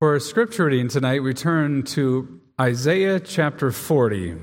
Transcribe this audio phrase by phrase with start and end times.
[0.00, 4.36] For our scripture reading tonight, we turn to Isaiah chapter 40,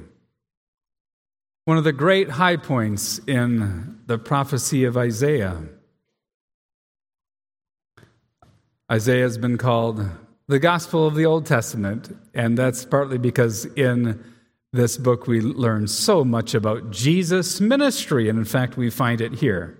[1.64, 5.64] one of the great high points in the prophecy of Isaiah.
[8.92, 10.08] Isaiah has been called
[10.48, 14.24] the gospel of the Old Testament, and that's partly because in
[14.76, 19.34] this book we learn so much about Jesus' ministry, and in fact, we find it
[19.36, 19.78] here.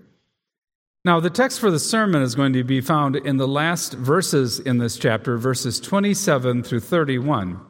[1.04, 4.58] Now, the text for the sermon is going to be found in the last verses
[4.58, 7.60] in this chapter, verses 27 through 31.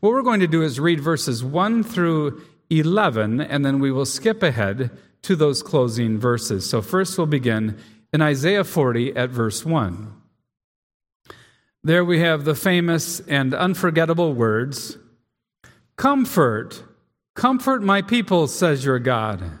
[0.00, 4.04] What we're going to do is read verses 1 through 11, and then we will
[4.04, 4.90] skip ahead
[5.22, 6.68] to those closing verses.
[6.68, 7.78] So, first we'll begin
[8.12, 10.12] in Isaiah 40 at verse 1.
[11.84, 14.98] There we have the famous and unforgettable words
[16.02, 16.82] Comfort,
[17.36, 19.60] comfort my people, says your God.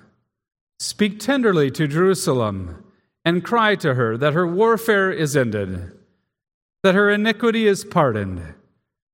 [0.80, 2.82] Speak tenderly to Jerusalem
[3.24, 5.96] and cry to her that her warfare is ended,
[6.82, 8.54] that her iniquity is pardoned,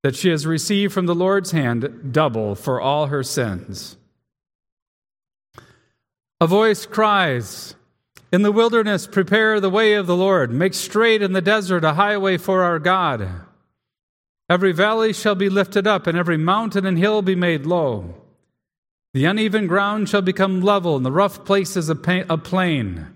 [0.03, 3.99] that she has received from the Lord's hand double for all her sins.
[6.41, 7.75] A voice cries,
[8.33, 11.93] In the wilderness, prepare the way of the Lord, make straight in the desert a
[11.93, 13.48] highway for our God.
[14.49, 18.15] Every valley shall be lifted up, and every mountain and hill be made low.
[19.15, 23.07] The uneven ground shall become level, and the rough places a plain.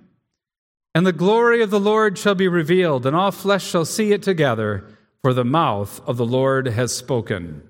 [0.94, 4.22] And the glory of the Lord shall be revealed, and all flesh shall see it
[4.22, 4.84] together,
[5.22, 7.62] for the mouth of the Lord has spoken.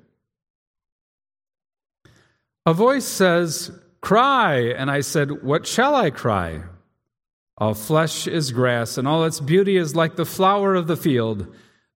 [2.66, 4.58] A voice says, Cry.
[4.58, 6.62] And I said, What shall I cry?
[7.58, 11.46] All flesh is grass, and all its beauty is like the flower of the field.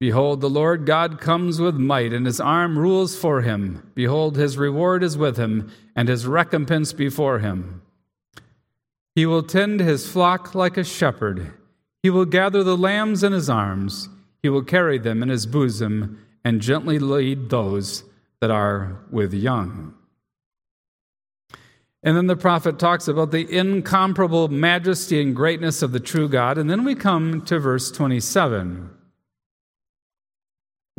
[0.00, 3.92] Behold, the Lord God comes with might, and his arm rules for him.
[3.94, 7.82] Behold, his reward is with him, and his recompense before him.
[9.14, 11.52] He will tend his flock like a shepherd.
[12.02, 14.08] He will gather the lambs in his arms.
[14.42, 18.04] He will carry them in his bosom, and gently lead those
[18.40, 19.92] that are with young.
[22.02, 26.56] And then the prophet talks about the incomparable majesty and greatness of the true God.
[26.56, 28.88] And then we come to verse 27.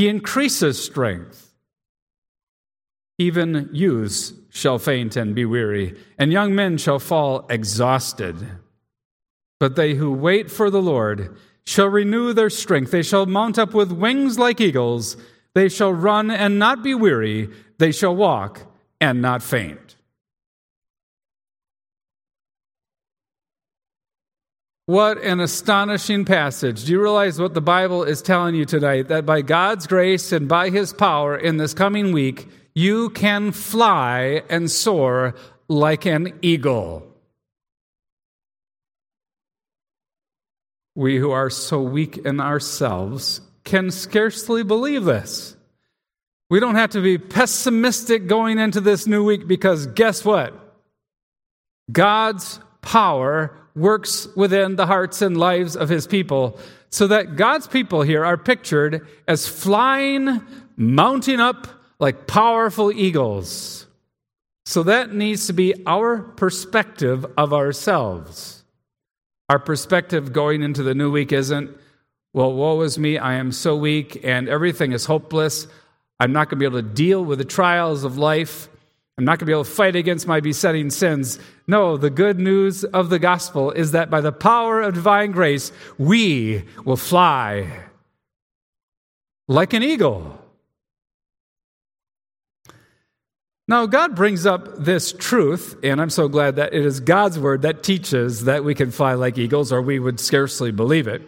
[0.00, 1.52] he increases strength.
[3.18, 8.34] Even youths shall faint and be weary, and young men shall fall exhausted.
[9.58, 12.92] But they who wait for the Lord shall renew their strength.
[12.92, 15.18] They shall mount up with wings like eagles.
[15.54, 17.50] They shall run and not be weary.
[17.76, 18.72] They shall walk
[19.02, 19.96] and not faint.
[24.90, 26.84] What an astonishing passage.
[26.84, 29.06] Do you realize what the Bible is telling you tonight?
[29.06, 34.42] That by God's grace and by His power in this coming week, you can fly
[34.50, 35.36] and soar
[35.68, 37.06] like an eagle.
[40.96, 45.54] We who are so weak in ourselves can scarcely believe this.
[46.48, 50.52] We don't have to be pessimistic going into this new week because guess what?
[51.92, 56.58] God's power works within the hearts and lives of his people,
[56.88, 60.40] so that God's people here are pictured as flying,
[60.76, 61.68] mounting up
[61.98, 63.86] like powerful eagles.
[64.64, 68.64] So that needs to be our perspective of ourselves.
[69.48, 71.76] Our perspective going into the new week isn't,
[72.32, 75.66] well, woe is me, I am so weak and everything is hopeless.
[76.20, 78.68] I'm not going to be able to deal with the trials of life.
[79.20, 81.38] I'm not going to be able to fight against my besetting sins.
[81.66, 85.72] No, the good news of the gospel is that by the power of divine grace,
[85.98, 87.70] we will fly
[89.46, 90.42] like an eagle.
[93.68, 97.60] Now, God brings up this truth, and I'm so glad that it is God's word
[97.60, 101.20] that teaches that we can fly like eagles, or we would scarcely believe it.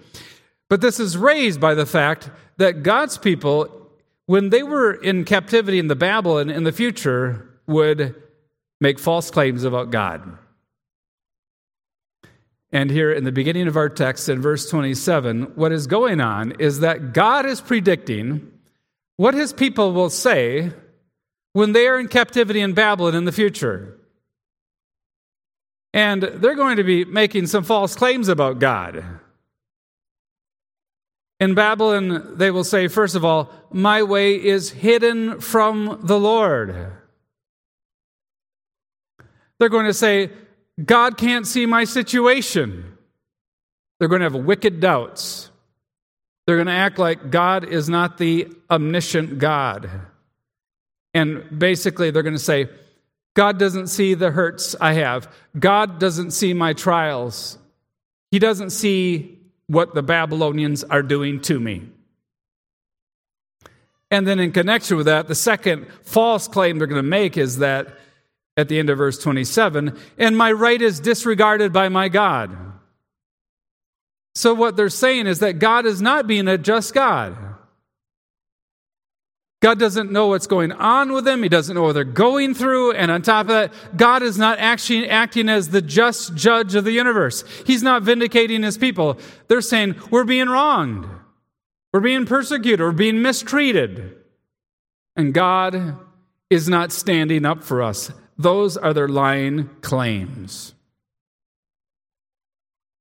[0.70, 3.90] But this is raised by the fact that God's people,
[4.24, 8.14] when they were in captivity in the Babylon in the future, would
[8.80, 10.38] make false claims about God.
[12.72, 16.52] And here in the beginning of our text in verse 27, what is going on
[16.52, 18.50] is that God is predicting
[19.18, 20.72] what his people will say
[21.52, 23.98] when they are in captivity in Babylon in the future.
[25.92, 29.04] And they're going to be making some false claims about God.
[31.38, 36.92] In Babylon, they will say, first of all, my way is hidden from the Lord.
[39.62, 40.28] They're going to say,
[40.84, 42.98] God can't see my situation.
[44.00, 45.52] They're going to have wicked doubts.
[46.44, 49.88] They're going to act like God is not the omniscient God.
[51.14, 52.70] And basically, they're going to say,
[53.34, 55.32] God doesn't see the hurts I have.
[55.56, 57.56] God doesn't see my trials.
[58.32, 59.38] He doesn't see
[59.68, 61.88] what the Babylonians are doing to me.
[64.10, 67.58] And then, in connection with that, the second false claim they're going to make is
[67.58, 67.96] that
[68.56, 72.56] at the end of verse 27 and my right is disregarded by my God.
[74.34, 77.36] So, what they're saying is that God is not being a just God.
[79.62, 81.42] God doesn't know what's going on with them.
[81.42, 82.92] He doesn't know what they're going through.
[82.94, 86.82] And on top of that, God is not actually acting as the just judge of
[86.82, 87.44] the universe.
[87.64, 89.18] He's not vindicating his people.
[89.46, 91.06] They're saying, we're being wronged.
[91.92, 92.80] We're being persecuted.
[92.80, 94.16] We're being mistreated.
[95.14, 95.96] And God
[96.50, 98.10] is not standing up for us.
[98.38, 100.74] Those are their lying claims.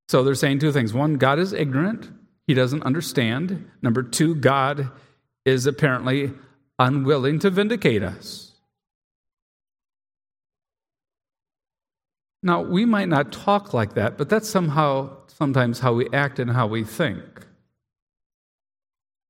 [0.10, 0.94] So they're saying two things.
[0.94, 2.10] One, God is ignorant,
[2.48, 3.69] he doesn't understand.
[3.81, 4.92] Number two, God
[5.45, 6.33] is apparently
[6.78, 8.51] unwilling to vindicate us.
[12.44, 16.50] Now, we might not talk like that, but that's somehow sometimes how we act and
[16.51, 17.24] how we think.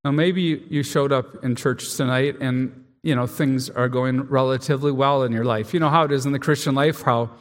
[0.03, 4.91] Now, maybe you showed up in church tonight and you know things are going relatively
[4.91, 5.73] well in your life.
[5.73, 7.31] You know how it is in the Christian life, how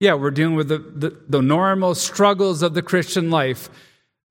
[0.00, 3.70] yeah, we're dealing with the, the, the normal struggles of the Christian life,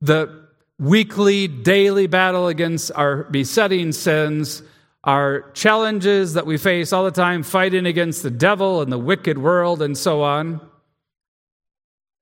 [0.02, 0.44] the
[0.78, 4.62] weekly, daily battle against our besetting sins,
[5.04, 9.38] our challenges that we face all the time, fighting against the devil and the wicked
[9.38, 10.62] world and so on.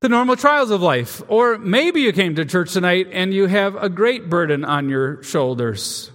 [0.01, 1.21] The normal trials of life.
[1.27, 5.21] Or maybe you came to church tonight and you have a great burden on your
[5.21, 6.09] shoulders.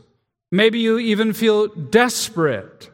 [0.52, 2.90] Maybe you even feel desperate.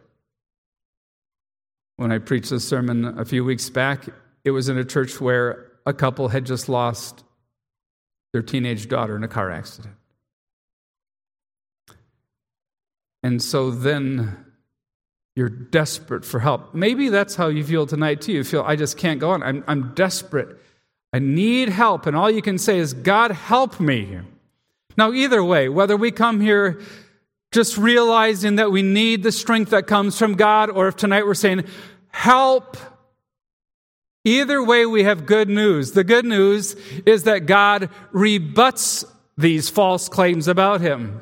[1.97, 4.07] When I preached this sermon a few weeks back,
[4.45, 7.25] it was in a church where a couple had just lost
[8.33, 9.95] their teenage daughter in a car accident.
[13.23, 14.45] And so then
[15.37, 16.75] you're desperate for help.
[16.75, 18.33] Maybe that's how you feel tonight, too.
[18.33, 19.43] You feel, I just can't go on.
[19.43, 20.59] I'm, I'm desperate.
[21.13, 22.07] I need help.
[22.07, 24.19] And all you can say is, God, help me.
[24.97, 26.81] Now, either way, whether we come here
[27.53, 31.35] just realizing that we need the strength that comes from God, or if tonight we're
[31.35, 31.65] saying,
[32.09, 32.77] help,
[34.25, 35.93] either way, we have good news.
[35.93, 36.75] The good news
[37.07, 39.05] is that God rebuts
[39.37, 41.21] these false claims about Him.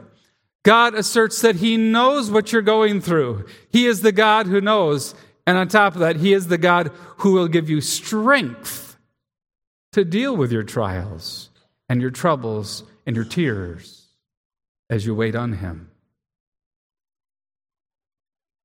[0.62, 3.46] God asserts that He knows what you're going through.
[3.72, 5.14] He is the God who knows.
[5.46, 8.96] And on top of that, He is the God who will give you strength
[9.92, 11.50] to deal with your trials
[11.88, 14.06] and your troubles and your tears
[14.88, 15.89] as you wait on Him.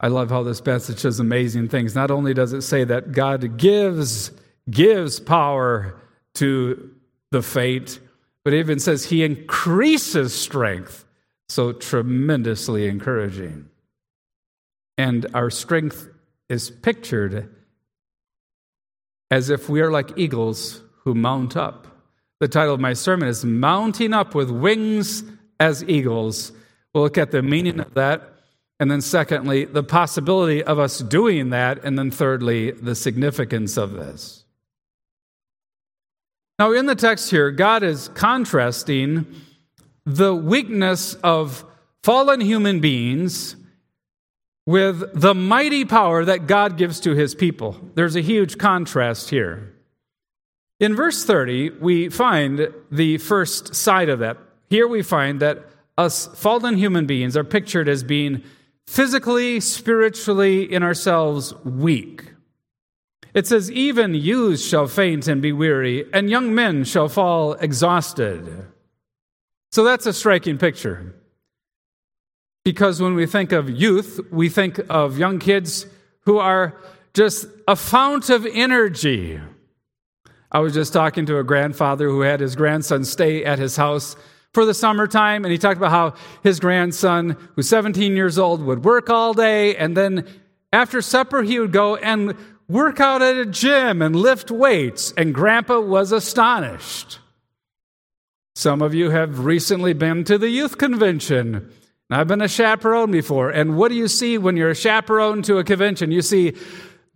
[0.05, 1.95] I love how this passage says amazing things.
[1.95, 4.29] Not only does it say that God gives
[4.69, 6.00] gives power
[6.35, 6.91] to
[7.31, 8.00] the faint,
[8.43, 11.05] but it even says he increases strength
[11.50, 13.67] so tremendously encouraging.
[14.95, 16.07] And our strength
[16.50, 17.50] is pictured
[19.31, 21.88] as if we are like eagles who mount up.
[22.39, 25.24] The title of my sermon is Mounting Up with Wings
[25.59, 26.51] as Eagles.
[26.93, 28.35] We'll look at the meaning of that.
[28.79, 31.84] And then, secondly, the possibility of us doing that.
[31.84, 34.44] And then, thirdly, the significance of this.
[36.60, 39.25] Now, in the text here, God is contrasting
[40.05, 41.65] the weakness of
[42.03, 43.55] fallen human beings
[44.65, 47.79] with the mighty power that God gives to his people.
[47.96, 49.74] There's a huge contrast here.
[50.79, 54.38] In verse 30, we find the first side of that.
[54.70, 55.65] Here we find that
[55.98, 58.44] us fallen human beings are pictured as being
[58.88, 62.34] physically, spiritually, in ourselves weak.
[63.34, 68.68] It says, Even youths shall faint and be weary, and young men shall fall exhausted.
[69.72, 71.13] So that's a striking picture.
[72.63, 75.86] Because when we think of youth, we think of young kids
[76.22, 76.75] who are
[77.13, 79.39] just a fount of energy.
[80.51, 84.15] I was just talking to a grandfather who had his grandson stay at his house
[84.55, 88.83] for the summertime, and he talked about how his grandson, who's 17 years old, would
[88.83, 90.25] work all day, and then
[90.74, 92.35] after supper, he would go and
[92.67, 97.19] work out at a gym and lift weights, and grandpa was astonished.
[98.55, 101.69] Some of you have recently been to the youth convention.
[102.09, 103.50] I've been a chaperone before.
[103.50, 106.12] And what do you see when you're a chaperone to a convention?
[106.12, 106.53] You see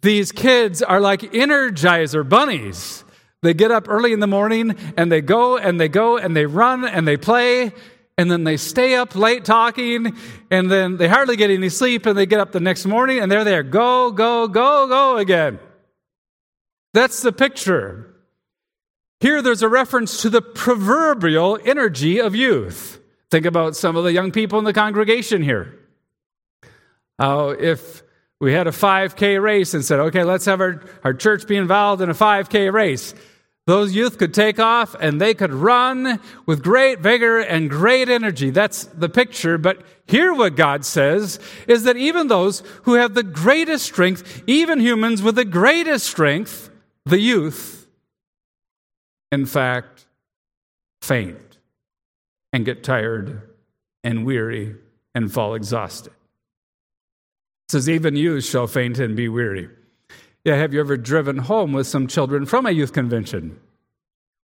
[0.01, 3.05] these kids are like energizer bunnies.
[3.41, 6.45] They get up early in the morning and they go and they go and they
[6.45, 7.71] run and they play
[8.17, 10.13] and then they stay up late talking
[10.51, 13.31] and then they hardly get any sleep and they get up the next morning and
[13.31, 13.63] they're there.
[13.63, 15.57] Go, go, go, go again.
[16.93, 18.13] That's the picture.
[19.21, 22.99] Here there's a reference to the proverbial energy of youth.
[23.31, 25.79] Think about some of the young people in the congregation here.
[27.17, 28.01] Uh, if
[28.39, 32.01] we had a 5K race and said, okay, let's have our, our church be involved
[32.01, 33.13] in a 5K race,
[33.67, 38.49] those youth could take off and they could run with great vigor and great energy.
[38.49, 39.59] That's the picture.
[39.59, 44.79] But here, what God says is that even those who have the greatest strength, even
[44.79, 46.71] humans with the greatest strength,
[47.05, 47.87] the youth,
[49.31, 50.07] in fact,
[51.01, 51.59] faint
[52.51, 53.49] and get tired
[54.03, 54.77] and weary
[55.13, 56.13] and fall exhausted.
[57.69, 59.69] It says, Even youths shall faint and be weary.
[60.43, 63.59] Yeah, have you ever driven home with some children from a youth convention?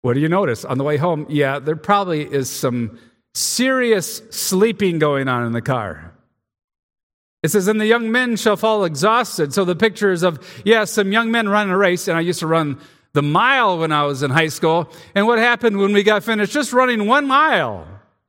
[0.03, 1.25] What do you notice on the way home?
[1.27, 2.99] Yeah, there probably is some
[3.33, 6.13] serious sleeping going on in the car.
[7.41, 9.55] It says, and the young men shall fall exhausted.
[9.55, 12.41] So the picture is of, yeah, some young men running a race, and I used
[12.41, 12.79] to run
[13.13, 14.91] the mile when I was in high school.
[15.15, 17.77] And what happened when we got finished just running one mile,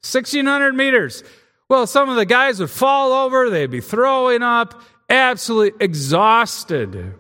[0.01, 1.23] 1,600 meters?
[1.69, 7.15] Well, some of the guys would fall over, they'd be throwing up, absolutely exhausted.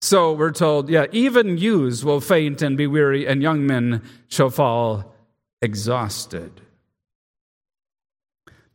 [0.00, 4.50] So we're told, yeah, even youths will faint and be weary, and young men shall
[4.50, 5.14] fall
[5.62, 6.60] exhausted.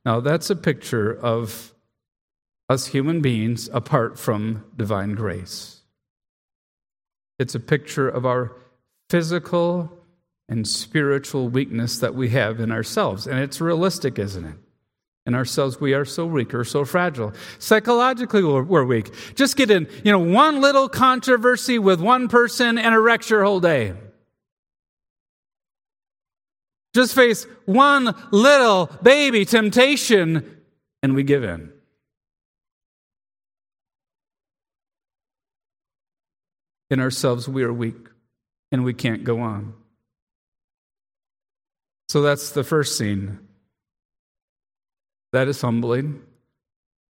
[0.06, 1.74] Now, that's a picture of
[2.68, 5.82] us human beings apart from divine grace.
[7.40, 8.56] It's a picture of our
[9.10, 9.98] physical
[10.50, 13.28] and spiritual weakness that we have in ourselves.
[13.28, 14.56] And it's realistic, isn't it?
[15.26, 17.34] In ourselves, we are so weak or so fragile.
[17.58, 19.10] Psychologically, we're weak.
[19.36, 23.44] Just get in, you know, one little controversy with one person and a wreck your
[23.44, 23.94] whole day.
[26.94, 30.62] Just face one little baby temptation
[31.02, 31.74] and we give in.
[36.94, 38.08] in ourselves, we are weak
[38.72, 39.74] and we can't go on.
[42.08, 43.40] So that's the first scene.
[45.34, 46.22] That is humbling.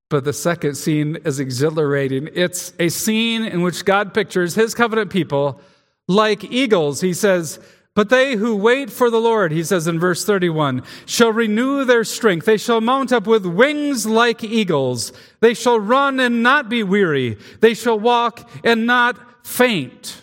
[0.08, 2.28] But the second scene is exhilarating.
[2.34, 5.60] It's a scene in which God pictures his covenant people
[6.06, 7.00] like eagles.
[7.00, 7.58] He says,
[7.94, 12.04] But they who wait for the Lord, he says in verse 31, shall renew their
[12.04, 12.46] strength.
[12.46, 15.12] They shall mount up with wings like eagles.
[15.40, 17.38] They shall run and not be weary.
[17.60, 20.22] They shall walk and not faint.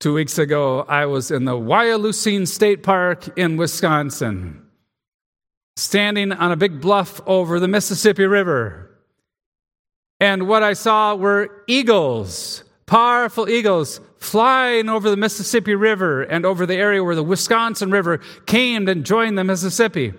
[0.00, 4.67] Two weeks ago, I was in the Wyalusing State Park in Wisconsin,
[5.78, 8.90] standing on a big bluff over the Mississippi River.
[10.20, 16.66] And what I saw were eagles, powerful eagles, flying over the Mississippi River and over
[16.66, 20.12] the area where the Wisconsin River came and joined the Mississippi.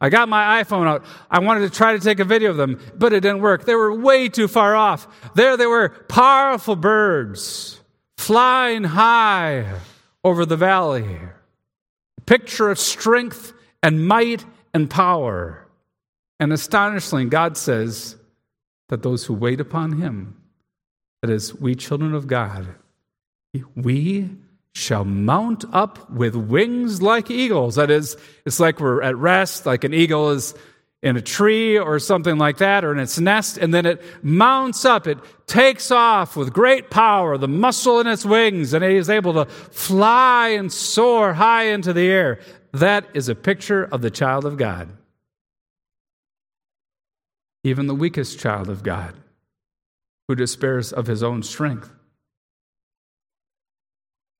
[0.00, 1.04] I got my iPhone out.
[1.30, 3.66] I wanted to try to take a video of them, but it didn't work.
[3.66, 5.06] They were way too far off.
[5.34, 7.78] There they were, powerful birds
[8.16, 9.74] flying high
[10.24, 11.18] over the valley.
[12.24, 13.52] Picture of strength
[13.82, 15.66] and might and power.
[16.40, 18.16] And astonishingly, God says
[18.88, 20.36] that those who wait upon Him,
[21.20, 22.66] that is, we children of God,
[23.76, 24.30] we
[24.74, 27.74] shall mount up with wings like eagles.
[27.76, 30.54] That is, it's like we're at rest, like an eagle is
[31.02, 34.84] in a tree or something like that, or in its nest, and then it mounts
[34.84, 35.06] up.
[35.08, 39.32] It takes off with great power, the muscle in its wings, and it is able
[39.34, 42.38] to fly and soar high into the air.
[42.72, 44.88] That is a picture of the child of God.
[47.64, 49.14] Even the weakest child of God,
[50.26, 51.92] who despairs of his own strength,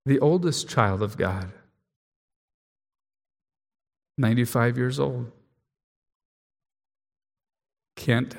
[0.06, 1.52] the oldest child of God,
[4.18, 5.30] 95 years old,
[7.96, 8.34] can't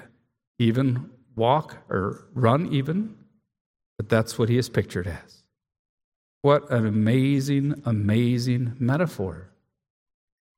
[0.59, 3.15] even walk or run, even,
[3.97, 5.43] but that's what he is pictured as.
[6.41, 9.52] What an amazing, amazing metaphor.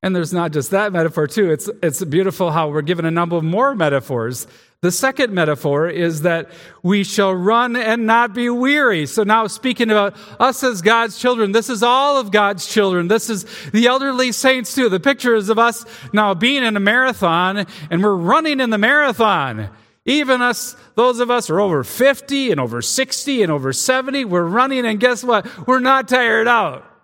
[0.06, 1.50] And there's not just that metaphor, too.
[1.50, 4.46] It's, it's beautiful how we're given a number of more metaphors.
[4.80, 6.48] The second metaphor is that
[6.84, 9.06] we shall run and not be weary.
[9.06, 13.08] So now speaking about us as God's children, this is all of God's children.
[13.08, 14.88] This is the elderly saints too.
[14.88, 18.78] The picture is of us now being in a marathon and we're running in the
[18.78, 19.70] marathon.
[20.04, 24.24] Even us, those of us who are over 50 and over 60 and over 70,
[24.24, 25.66] we're running and guess what?
[25.66, 26.95] We're not tired out.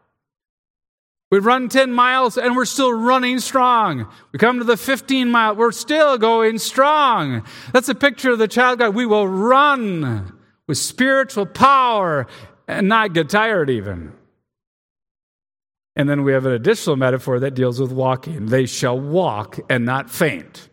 [1.33, 4.07] We run 10 miles and we're still running strong.
[4.33, 7.47] We come to the 15 mile, we're still going strong.
[7.73, 8.95] That's a picture of the child God.
[8.95, 12.27] We will run with spiritual power
[12.69, 14.13] and not get tired even.
[15.97, 18.45] And then we have an additional metaphor that deals with walking.
[18.45, 20.69] They shall walk and not faint.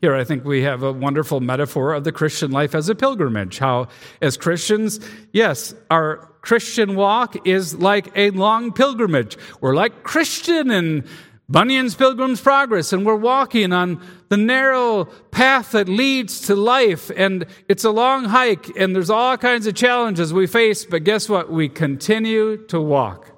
[0.00, 3.58] Here, I think we have a wonderful metaphor of the Christian life as a pilgrimage.
[3.58, 3.86] How,
[4.20, 4.98] as Christians,
[5.32, 9.36] yes, our Christian walk is like a long pilgrimage.
[9.60, 11.04] We're like Christian in
[11.50, 17.46] Bunyan's Pilgrim's Progress, and we're walking on the narrow path that leads to life, and
[17.68, 21.50] it's a long hike, and there's all kinds of challenges we face, but guess what?
[21.50, 23.30] We continue to walk.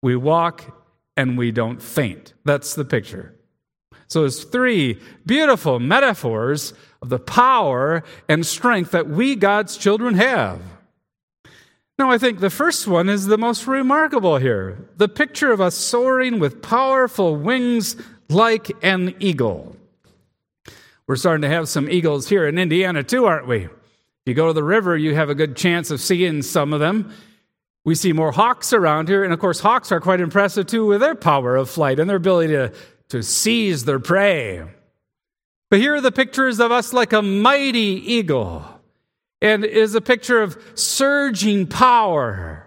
[0.00, 0.80] We walk
[1.16, 2.34] and we don't faint.
[2.44, 3.34] That's the picture.
[4.06, 10.60] So it's three beautiful metaphors of the power and strength that we, God's children, have.
[11.98, 15.74] Now, I think the first one is the most remarkable here the picture of us
[15.74, 17.96] soaring with powerful wings
[18.28, 19.76] like an eagle.
[21.06, 23.64] We're starting to have some eagles here in Indiana, too, aren't we?
[23.64, 23.70] If
[24.26, 27.12] you go to the river, you have a good chance of seeing some of them.
[27.84, 31.00] We see more hawks around here, and of course, hawks are quite impressive too with
[31.00, 32.72] their power of flight and their ability to
[33.08, 34.64] to seize their prey.
[35.70, 38.64] But here are the pictures of us like a mighty eagle,
[39.44, 42.66] and is a picture of surging power.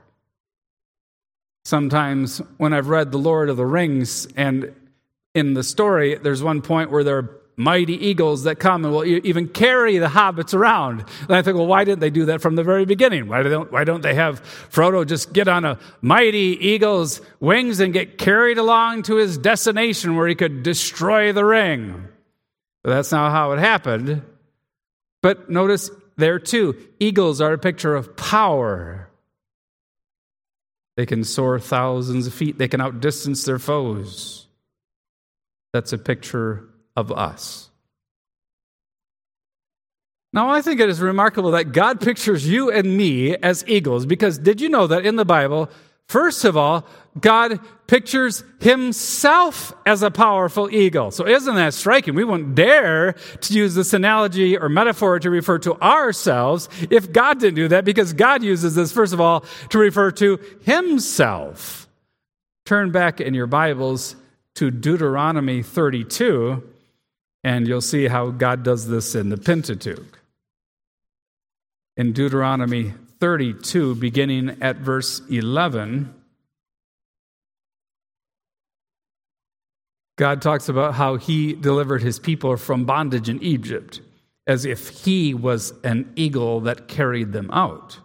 [1.66, 4.76] Sometimes when I've read The Lord of the Rings, and
[5.34, 9.04] in the story, there's one point where there are mighty eagles that come and will
[9.04, 11.04] even carry the hobbits around.
[11.22, 13.28] And I think, well, why didn't they do that from the very beginning?
[13.28, 17.92] Why don't, why don't they have Frodo just get on a mighty eagle's wings and
[17.92, 22.08] get carried along to his destination where he could destroy the ring?
[22.84, 24.22] But that's not how it happened.
[25.24, 29.10] But notice there too, eagles are a picture of power.
[30.96, 34.48] They can soar thousands of feet, they can outdistance their foes.
[35.74, 37.70] That's a picture of us.
[40.34, 44.38] Now, I think it is remarkable that God pictures you and me as eagles because
[44.38, 45.70] did you know that in the Bible,
[46.08, 46.86] first of all,
[47.20, 51.12] God pictures himself as a powerful eagle.
[51.12, 52.16] So, isn't that striking?
[52.16, 57.40] We wouldn't dare to use this analogy or metaphor to refer to ourselves if God
[57.40, 61.88] didn't do that because God uses this, first of all, to refer to himself.
[62.66, 64.16] Turn back in your Bibles
[64.56, 66.62] to Deuteronomy 32
[67.44, 70.20] and you'll see how God does this in the Pentateuch.
[71.96, 76.14] In Deuteronomy 32, beginning at verse 11,
[80.18, 84.02] God talks about how he delivered his people from bondage in Egypt,
[84.48, 88.00] as if he was an eagle that carried them out.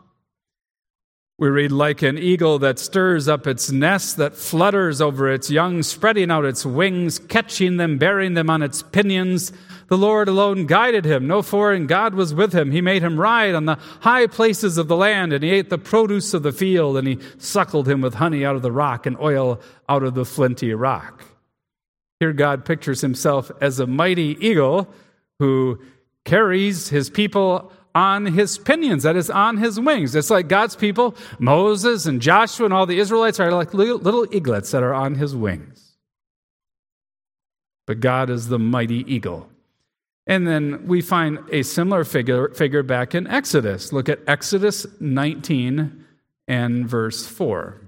[1.38, 5.82] We read, like an eagle that stirs up its nest, that flutters over its young,
[5.82, 9.52] spreading out its wings, catching them, bearing them on its pinions.
[9.88, 11.26] The Lord alone guided him.
[11.26, 12.70] No foreign God was with him.
[12.72, 15.78] He made him ride on the high places of the land, and he ate the
[15.78, 19.18] produce of the field, and he suckled him with honey out of the rock and
[19.18, 21.24] oil out of the flinty rock.
[22.20, 24.88] Here, God pictures himself as a mighty eagle
[25.38, 25.80] who
[26.24, 30.14] carries his people on his pinions, that is, on his wings.
[30.14, 34.70] It's like God's people, Moses and Joshua and all the Israelites are like little eaglets
[34.70, 35.96] that are on his wings.
[37.86, 39.50] But God is the mighty eagle.
[40.26, 43.92] And then we find a similar figure, figure back in Exodus.
[43.92, 46.04] Look at Exodus 19
[46.46, 47.80] and verse 4.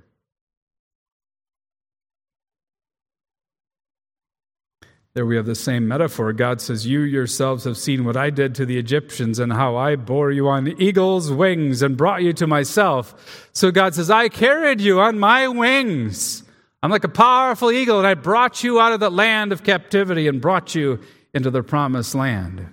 [5.15, 6.33] There we have the same metaphor.
[6.33, 9.95] God says, You yourselves have seen what I did to the Egyptians and how I
[9.95, 13.49] bore you on eagle's wings and brought you to myself.
[13.53, 16.43] So God says, I carried you on my wings.
[16.83, 20.27] I'm like a powerful eagle, and I brought you out of the land of captivity
[20.27, 20.99] and brought you
[21.35, 22.69] into the promised land.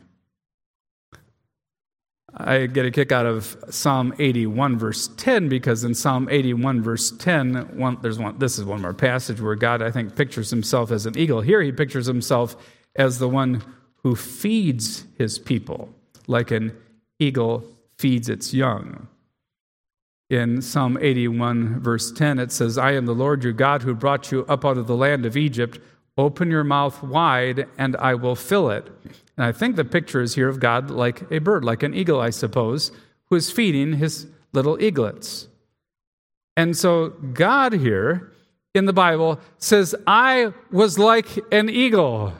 [2.34, 7.12] I get a kick out of Psalm 81, verse 10, because in Psalm 81, verse
[7.12, 10.92] 10, one, there's one, this is one more passage where God, I think, pictures himself
[10.92, 11.42] as an eagle.
[11.42, 12.56] Here he pictures himself
[12.96, 13.62] as the one
[14.04, 15.94] who feeds his people,
[16.28, 16.76] like an
[17.20, 17.66] eagle
[17.98, 19.08] feeds its young.
[20.30, 24.32] In Psalm 81, verse 10, it says, I am the Lord your God who brought
[24.32, 25.80] you up out of the land of Egypt.
[26.18, 28.88] Open your mouth wide, and I will fill it.
[29.38, 32.20] And I think the picture is here of God like a bird, like an eagle,
[32.20, 32.92] I suppose,
[33.30, 35.48] who is feeding his little eaglets.
[36.58, 38.32] And so God here
[38.76, 42.34] in the Bible says, I was like an eagle.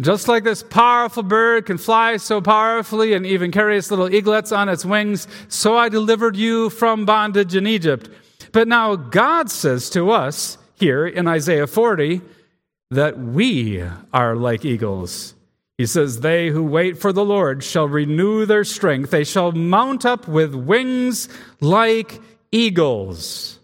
[0.00, 4.50] Just like this powerful bird can fly so powerfully and even carry its little eaglets
[4.50, 8.08] on its wings, so I delivered you from bondage in Egypt.
[8.52, 12.22] But now God says to us here in Isaiah 40
[12.94, 15.34] that we are like eagles.
[15.78, 19.10] He says, They who wait for the Lord shall renew their strength.
[19.10, 21.28] They shall mount up with wings
[21.60, 22.20] like
[22.52, 23.58] eagles.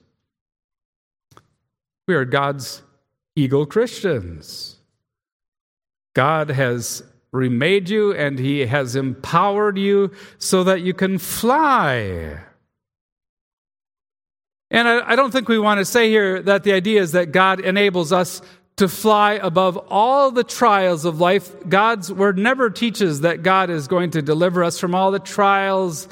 [2.09, 2.83] We are God's
[3.37, 4.77] eagle Christians.
[6.15, 12.41] God has remade you and He has empowered you so that you can fly.
[14.73, 17.33] And I, I, don't think we want to say here that the idea is that
[17.33, 18.41] God enables us
[18.81, 21.55] to fly above all the trials of life.
[21.69, 26.09] God's word never teaches that God is going to deliver us from all the trials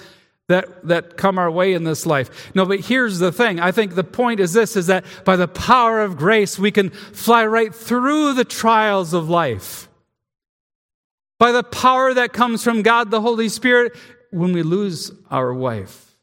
[0.48, 2.54] that, that come our way in this life.
[2.54, 3.58] No, but here's the thing.
[3.58, 6.90] I think the point is this is that by the power of grace, we can
[6.90, 9.88] fly right through the trials of life.
[11.38, 13.96] By the power that comes from God the Holy Spirit
[14.30, 16.14] when we lose our wife.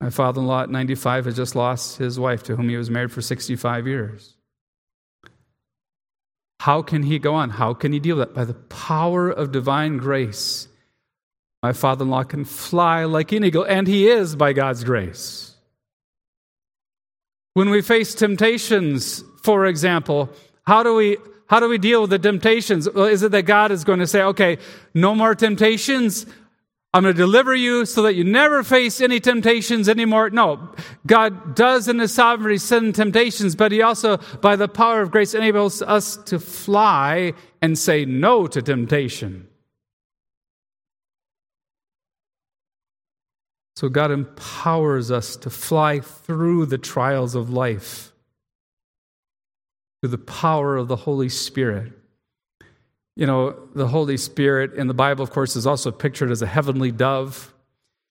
[0.00, 2.90] My father in law at 95 has just lost his wife to whom he was
[2.90, 4.34] married for 65 years.
[6.60, 7.50] How can he go on?
[7.50, 8.34] How can he deal with that?
[8.34, 10.68] By the power of divine grace
[11.62, 15.54] my father in law can fly like an eagle, and he is by God's grace.
[17.52, 20.30] When we face temptations, for example,
[20.66, 21.18] how do we
[21.48, 22.88] how do we deal with the temptations?
[22.88, 24.58] Well, is it that God is going to say, okay,
[24.94, 26.24] no more temptations?
[26.92, 30.30] I'm going to deliver you so that you never face any temptations anymore.
[30.30, 30.74] No,
[31.06, 35.32] God does in His sovereignty send temptations, but He also, by the power of grace,
[35.32, 39.46] enables us to fly and say no to temptation.
[43.76, 48.12] So God empowers us to fly through the trials of life
[50.00, 51.92] through the power of the Holy Spirit.
[53.20, 56.46] You know, the Holy Spirit in the Bible, of course, is also pictured as a
[56.46, 57.52] heavenly dove.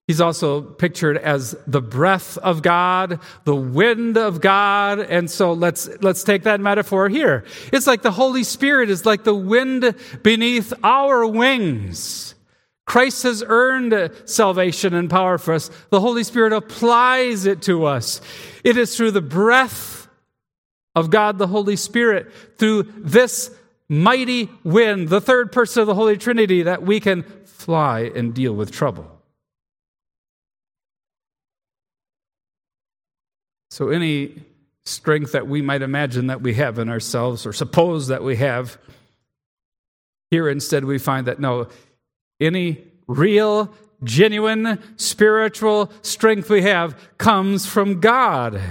[0.06, 5.00] He's also pictured as the breath of God, the wind of God.
[5.00, 7.44] And so let's, let's take that metaphor here.
[7.74, 12.36] It's like the Holy Spirit is like the wind beneath our wings.
[12.86, 15.72] Christ has earned salvation and power for us.
[15.90, 18.22] The Holy Spirit applies it to us.
[18.64, 20.08] It is through the breath
[20.94, 23.56] of God, the Holy Spirit, through this
[23.90, 28.54] mighty wind, the third person of the Holy Trinity, that we can fly and deal
[28.54, 29.20] with trouble.
[33.72, 34.44] So, any
[34.86, 38.78] strength that we might imagine that we have in ourselves or suppose that we have,
[40.32, 41.68] here instead we find that no,
[42.40, 43.74] any real,
[44.04, 48.62] genuine spiritual strength we have comes from God.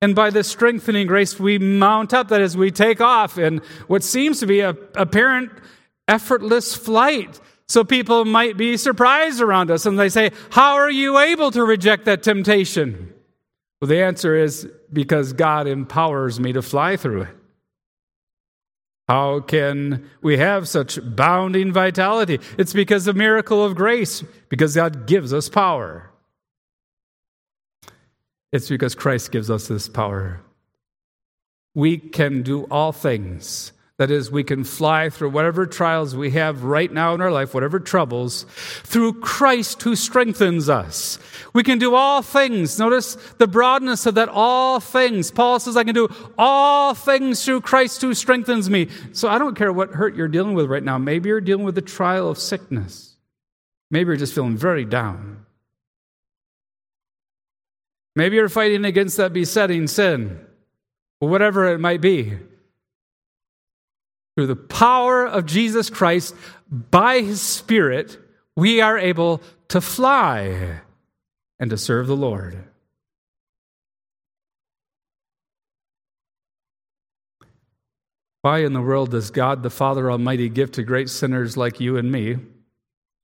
[0.00, 4.04] And by this strengthening grace, we mount up, that is, we take off in what
[4.04, 5.50] seems to be a apparent
[6.06, 7.40] effortless flight.
[7.66, 11.64] So people might be surprised around us and they say, How are you able to
[11.64, 13.12] reject that temptation?
[13.80, 17.36] Well, the answer is because God empowers me to fly through it.
[19.08, 22.40] How can we have such bounding vitality?
[22.58, 26.07] It's because of miracle of grace, because God gives us power.
[28.52, 30.40] It's because Christ gives us this power.
[31.74, 36.62] We can do all things that is, we can fly through whatever trials we have
[36.62, 38.46] right now in our life, whatever troubles,
[38.84, 41.18] through Christ who strengthens us.
[41.52, 42.78] We can do all things.
[42.78, 45.32] Notice the broadness of that all things.
[45.32, 46.08] Paul says, I can do
[46.38, 48.86] all things through Christ who strengthens me.
[49.12, 50.96] So I don't care what hurt you're dealing with right now.
[50.96, 53.16] Maybe you're dealing with the trial of sickness.
[53.90, 55.44] Maybe you're just feeling very down.
[58.18, 60.44] Maybe you're fighting against that besetting sin,
[61.20, 62.36] or whatever it might be.
[64.34, 66.34] Through the power of Jesus Christ,
[66.68, 68.18] by his Spirit,
[68.56, 70.80] we are able to fly
[71.60, 72.64] and to serve the Lord.
[78.42, 81.96] Why in the world does God the Father Almighty give to great sinners like you
[81.96, 82.38] and me,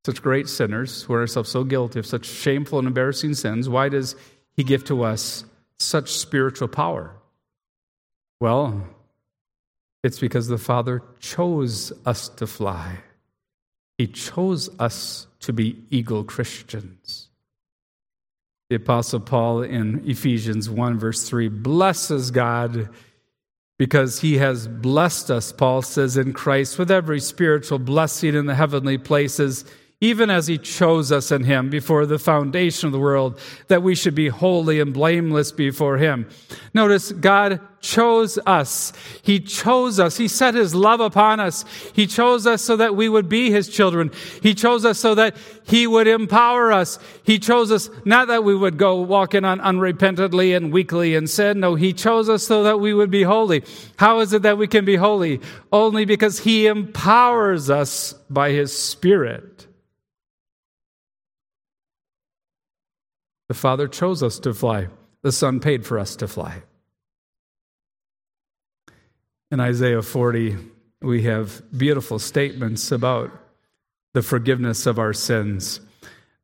[0.06, 3.68] such great sinners who are ourselves so guilty of such shameful and embarrassing sins?
[3.68, 4.14] Why does
[4.56, 5.44] He give to us
[5.78, 7.12] such spiritual power?
[8.40, 8.86] Well,
[10.02, 12.98] it's because the Father chose us to fly.
[13.98, 17.28] He chose us to be eagle Christians.
[18.70, 22.88] The Apostle Paul in Ephesians 1, verse 3, blesses God
[23.78, 28.54] because he has blessed us, Paul says, in Christ with every spiritual blessing in the
[28.54, 29.64] heavenly places
[30.00, 33.94] even as he chose us in him before the foundation of the world, that we
[33.94, 36.28] should be holy and blameless before him.
[36.74, 38.92] Notice God chose us.
[39.22, 40.16] He chose us.
[40.16, 41.64] He set his love upon us.
[41.92, 44.10] He chose us so that we would be his children.
[44.42, 46.98] He chose us so that he would empower us.
[47.22, 51.60] He chose us not that we would go walking on unrepentantly and weakly in sin.
[51.60, 53.62] No, he chose us so that we would be holy.
[53.96, 55.40] How is it that we can be holy?
[55.72, 59.53] Only because he empowers us by his spirit.
[63.48, 64.88] The Father chose us to fly,
[65.22, 66.62] the Son paid for us to fly.
[69.50, 70.56] In Isaiah 40,
[71.02, 73.30] we have beautiful statements about
[74.14, 75.80] the forgiveness of our sins.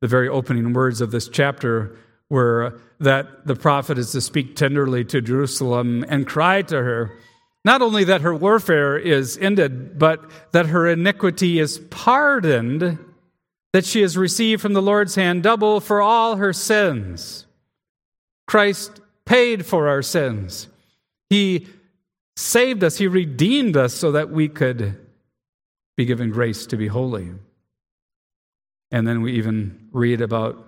[0.01, 1.97] The very opening words of this chapter
[2.29, 7.17] were that the prophet is to speak tenderly to Jerusalem and cry to her,
[7.65, 10.21] not only that her warfare is ended, but
[10.53, 12.99] that her iniquity is pardoned
[13.73, 17.47] that she has received from the Lord's hand double for all her sins.
[18.47, 20.69] Christ paid for our sins.
[21.29, 21.69] He
[22.37, 24.97] saved us, He redeemed us so that we could
[25.97, 27.31] be given grace to be holy.
[28.91, 30.67] And then we even read about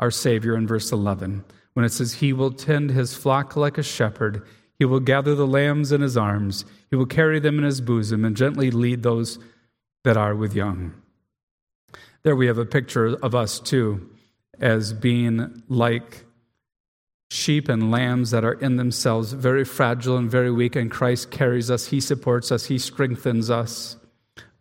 [0.00, 3.82] our Savior in verse 11 when it says, He will tend His flock like a
[3.82, 4.42] shepherd.
[4.78, 6.64] He will gather the lambs in His arms.
[6.88, 9.38] He will carry them in His bosom and gently lead those
[10.04, 10.94] that are with young.
[12.26, 14.10] There we have a picture of us too
[14.58, 16.24] as being like
[17.30, 21.70] sheep and lambs that are in themselves very fragile and very weak, and Christ carries
[21.70, 23.96] us, He supports us, He strengthens us.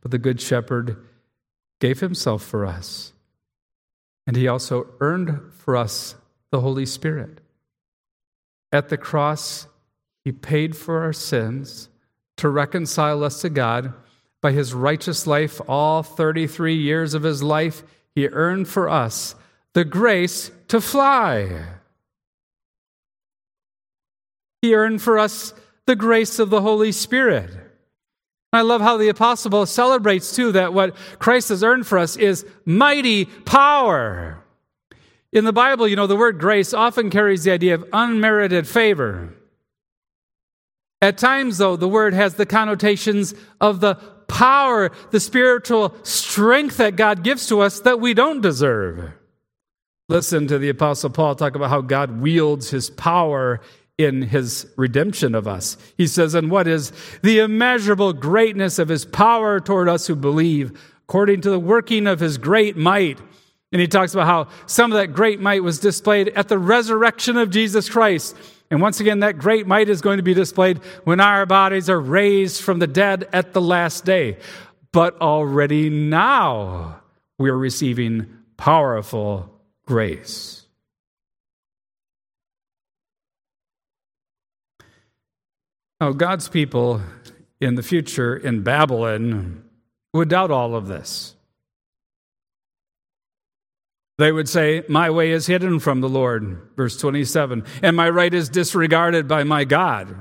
[0.02, 1.04] But the Good Shepherd
[1.80, 3.14] gave Himself for us,
[4.28, 6.14] and He also earned for us
[6.52, 7.42] the Holy Spirit.
[8.72, 9.66] At the cross,
[10.24, 11.90] He paid for our sins
[12.38, 13.92] to reconcile us to God
[14.46, 17.82] by his righteous life, all 33 years of his life,
[18.14, 19.34] he earned for us
[19.74, 21.66] the grace to fly.
[24.62, 25.56] He earned for us
[25.88, 27.50] the grace of the Holy Spirit.
[28.54, 32.16] I love how the apostle Paul celebrates too that what Christ has earned for us
[32.16, 34.44] is mighty power.
[35.34, 39.34] In the Bible, you know, the word grace often carries the idea of unmerited favor.
[41.02, 46.96] At times, though, the word has the connotations of the power, the spiritual strength that
[46.96, 49.12] God gives to us that we don't deserve.
[50.08, 53.60] Listen to the Apostle Paul talk about how God wields his power
[53.98, 55.78] in his redemption of us.
[55.98, 56.92] He says, And what is
[57.24, 62.20] the immeasurable greatness of his power toward us who believe, according to the working of
[62.20, 63.20] his great might?
[63.72, 67.36] And he talks about how some of that great might was displayed at the resurrection
[67.36, 68.36] of Jesus Christ.
[68.72, 72.00] And once again, that great might is going to be displayed when our bodies are
[72.00, 74.38] raised from the dead at the last day.
[74.92, 77.02] But already now,
[77.38, 79.52] we are receiving powerful
[79.86, 80.66] grace.
[86.02, 87.02] Now, God's people
[87.62, 89.64] in the future in Babylon
[90.14, 91.35] would doubt all of this.
[94.18, 98.34] They would say, My way is hidden from the Lord, verse 27, and my right
[98.34, 100.16] is disregarded by my God.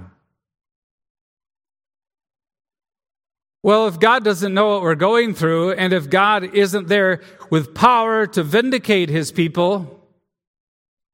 [3.63, 7.75] Well, if God doesn't know what we're going through, and if God isn't there with
[7.75, 10.07] power to vindicate his people,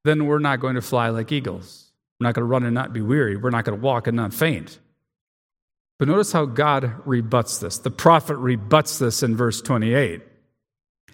[0.05, 1.93] then we're not going to fly like eagles.
[2.19, 3.37] We're not going to run and not be weary.
[3.37, 4.81] We're not going to walk and not faint.
[6.01, 7.79] But notice how God rebuts this.
[7.79, 10.23] The prophet rebuts this in verse 28.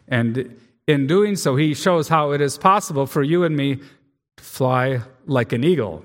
[0.09, 3.77] And in doing so, he shows how it is possible for you and me
[4.37, 6.05] to fly like an eagle.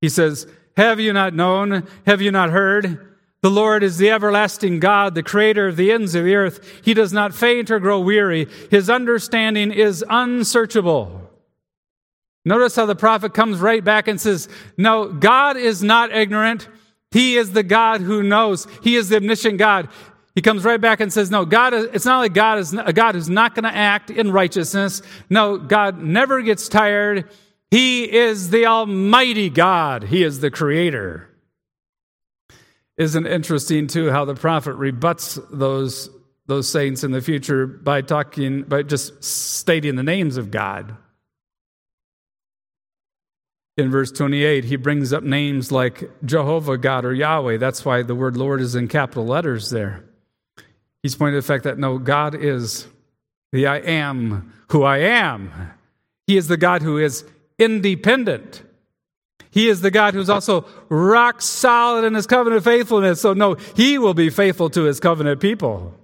[0.00, 0.46] He says,
[0.76, 1.86] Have you not known?
[2.06, 3.06] Have you not heard?
[3.42, 6.82] The Lord is the everlasting God, the creator of the ends of the earth.
[6.84, 8.48] He does not faint or grow weary.
[8.70, 11.30] His understanding is unsearchable.
[12.44, 16.68] Notice how the prophet comes right back and says, No, God is not ignorant.
[17.12, 18.66] He is the God who knows.
[18.82, 19.88] He is the omniscient God.
[20.34, 23.14] He comes right back and says, No, God, it's not like God is a God
[23.14, 25.02] who's not going to act in righteousness.
[25.28, 27.28] No, God never gets tired.
[27.70, 31.28] He is the Almighty God, He is the Creator.
[32.96, 36.10] Isn't interesting, too, how the prophet rebuts those,
[36.46, 40.96] those saints in the future by talking, by just stating the names of God?
[43.78, 47.56] In verse 28, he brings up names like Jehovah God or Yahweh.
[47.56, 50.04] That's why the word Lord is in capital letters there.
[51.02, 52.86] He's pointing to the fact that no, God is
[53.52, 55.50] the I am who I am.
[56.26, 57.24] He is the God who is
[57.58, 58.62] independent.
[59.50, 63.20] He is the God who's also rock solid in his covenant faithfulness.
[63.20, 65.94] So, no, he will be faithful to his covenant people.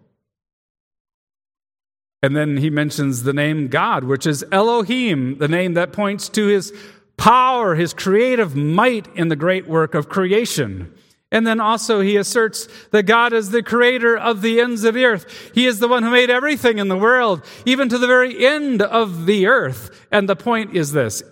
[2.22, 6.46] And then he mentions the name God, which is Elohim, the name that points to
[6.46, 6.72] his
[7.16, 10.92] power, his creative might in the great work of creation.
[11.32, 15.04] And then also he asserts that God is the creator of the ends of the
[15.04, 15.50] earth.
[15.54, 18.80] He is the one who made everything in the world, even to the very end
[18.80, 20.06] of the earth.
[20.12, 21.22] And the point is this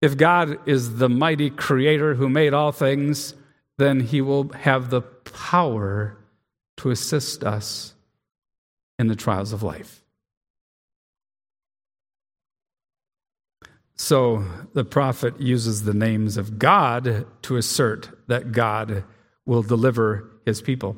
[0.00, 3.34] if God is the mighty creator who made all things,
[3.78, 6.16] then he will have the power
[6.76, 7.94] to assist us
[8.98, 10.04] in the trials of life.
[13.96, 14.44] So
[14.74, 19.04] the prophet uses the names of God to assert that God
[19.46, 20.96] will deliver his people.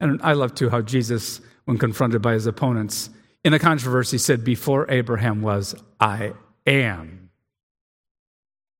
[0.00, 3.10] And I love too how Jesus, when confronted by his opponents
[3.44, 6.32] in a controversy, said, Before Abraham was, I
[6.66, 7.30] am.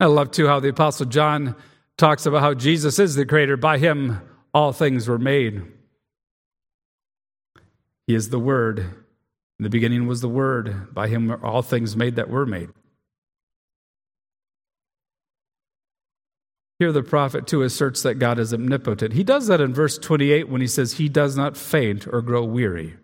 [0.00, 1.56] I love too how the Apostle John
[1.96, 3.56] talks about how Jesus is the creator.
[3.56, 4.20] By him,
[4.54, 5.62] all things were made.
[8.06, 8.78] He is the Word.
[8.78, 10.94] In the beginning was the Word.
[10.94, 12.70] By him, were all things made that were made.
[16.78, 19.12] Here, the prophet too asserts that God is omnipotent.
[19.12, 22.44] He does that in verse 28 when he says, He does not faint or grow
[22.44, 22.96] weary.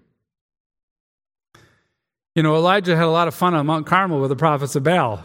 [2.36, 4.84] You know, Elijah had a lot of fun on Mount Carmel with the prophets of
[4.84, 5.22] Baal.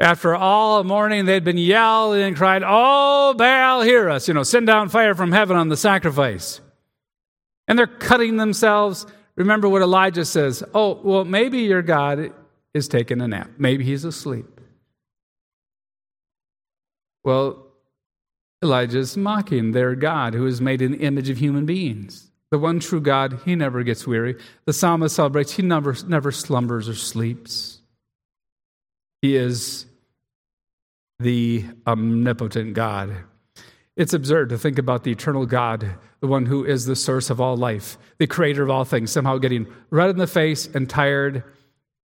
[0.00, 4.26] After all morning, they'd been yelling and crying, Oh, Baal, hear us.
[4.26, 6.60] You know, send down fire from heaven on the sacrifice.
[7.68, 9.06] And they're cutting themselves.
[9.36, 12.32] Remember what Elijah says Oh, well, maybe your God
[12.72, 13.50] is taking a nap.
[13.58, 14.53] Maybe he's asleep.
[17.24, 17.66] Well,
[18.62, 22.30] Elijah's mocking their God who is made in the image of human beings.
[22.50, 24.36] The one true God, he never gets weary.
[24.64, 27.80] The psalmist celebrates, he never, never slumbers or sleeps.
[29.22, 29.86] He is
[31.18, 33.16] the omnipotent God.
[33.96, 37.40] It's absurd to think about the eternal God, the one who is the source of
[37.40, 41.44] all life, the creator of all things, somehow getting red in the face and tired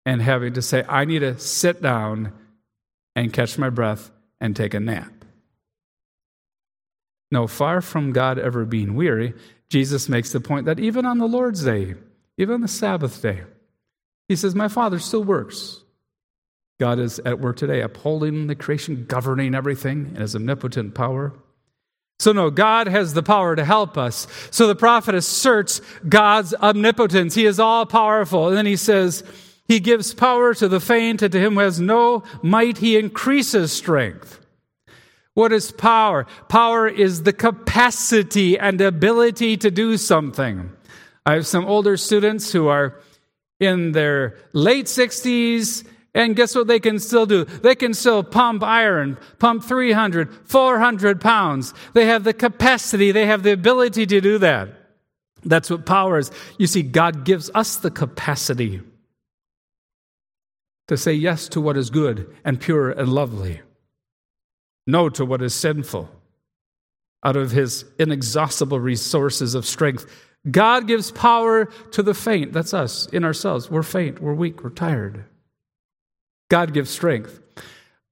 [0.06, 2.32] and having to say, I need to sit down
[3.16, 5.12] and catch my breath and take a nap.
[7.30, 9.34] No, far from God ever being weary,
[9.68, 11.94] Jesus makes the point that even on the Lord's day,
[12.36, 13.42] even on the Sabbath day,
[14.28, 15.82] he says, My Father still works.
[16.80, 21.34] God is at work today, upholding the creation, governing everything in his omnipotent power.
[22.18, 24.26] So, no, God has the power to help us.
[24.50, 27.34] So the prophet asserts God's omnipotence.
[27.34, 28.48] He is all powerful.
[28.48, 29.24] And then he says,
[29.70, 33.70] He gives power to the faint, and to him who has no might, He increases
[33.70, 34.44] strength.
[35.34, 36.26] What is power?
[36.48, 40.72] Power is the capacity and ability to do something.
[41.24, 42.96] I have some older students who are
[43.60, 47.44] in their late 60s, and guess what they can still do?
[47.44, 51.74] They can still pump iron, pump 300, 400 pounds.
[51.94, 54.70] They have the capacity, they have the ability to do that.
[55.44, 56.32] That's what power is.
[56.58, 58.80] You see, God gives us the capacity
[60.90, 63.60] to say yes to what is good and pure and lovely
[64.90, 66.10] no to what is sinful
[67.24, 70.06] out of his inexhaustible resources of strength.
[70.50, 72.52] God gives power to the faint.
[72.52, 73.70] That's us in ourselves.
[73.70, 75.24] We're faint, we're weak, we're tired.
[76.48, 77.40] God gives strength.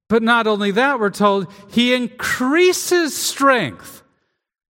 [0.07, 4.03] But not only that, we're told he increases strength.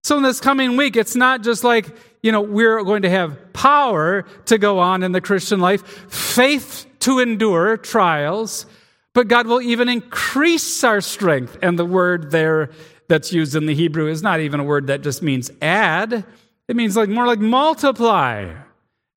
[0.03, 3.53] So in this coming week, it's not just like, you know, we're going to have
[3.53, 8.65] power to go on in the Christian life, faith to endure trials,
[9.13, 11.57] but God will even increase our strength.
[11.61, 12.71] And the word there
[13.07, 16.23] that's used in the Hebrew is not even a word that just means add,
[16.67, 18.53] it means like more like multiply.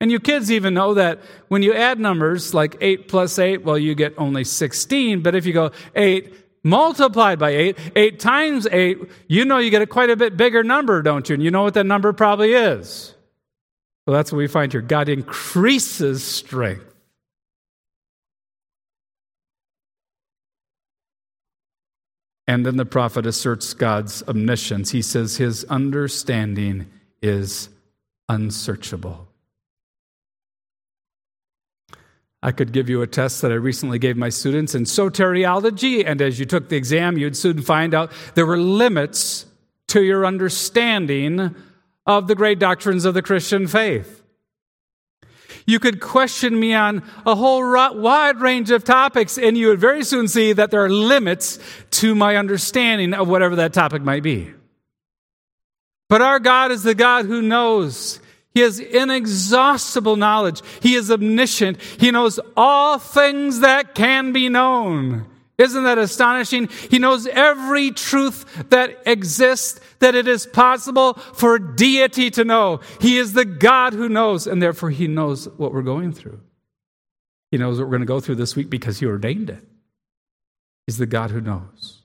[0.00, 3.78] And you kids even know that when you add numbers like 8 plus 8, well,
[3.78, 5.22] you get only 16.
[5.22, 9.82] But if you go 8 multiplied by 8, 8 times 8, you know you get
[9.82, 11.34] a quite a bit bigger number, don't you?
[11.34, 13.14] And you know what that number probably is.
[14.06, 14.80] Well, that's what we find here.
[14.80, 16.91] God increases strength.
[22.46, 24.90] And then the prophet asserts God's omniscience.
[24.90, 26.90] He says his understanding
[27.22, 27.68] is
[28.28, 29.28] unsearchable.
[32.42, 36.20] I could give you a test that I recently gave my students in soteriology, and
[36.20, 39.46] as you took the exam, you'd soon find out there were limits
[39.88, 41.54] to your understanding
[42.04, 44.21] of the great doctrines of the Christian faith.
[45.66, 50.04] You could question me on a whole wide range of topics, and you would very
[50.04, 51.58] soon see that there are limits
[51.92, 54.52] to my understanding of whatever that topic might be.
[56.08, 58.20] But our God is the God who knows.
[58.54, 60.60] He has inexhaustible knowledge.
[60.80, 61.80] He is omniscient.
[61.80, 65.26] He knows all things that can be known.
[65.58, 66.68] Isn't that astonishing?
[66.90, 72.80] He knows every truth that exists that it is possible for deity to know.
[73.00, 76.40] He is the God who knows, and therefore he knows what we're going through.
[77.50, 79.62] He knows what we're going to go through this week because he ordained it.
[80.86, 81.98] He's the God who knows.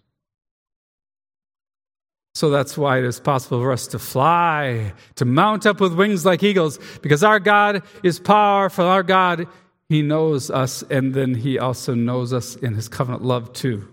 [2.36, 6.24] So that's why it is possible for us to fly, to mount up with wings
[6.24, 8.86] like eagles, because our God is powerful.
[8.86, 9.48] Our God,
[9.90, 13.88] He knows us, and then He also knows us in His covenant love, too.